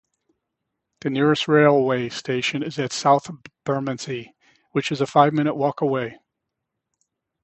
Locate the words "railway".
1.47-2.09